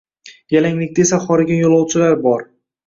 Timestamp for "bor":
2.29-2.49